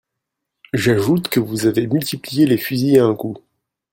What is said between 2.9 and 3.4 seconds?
à un coup.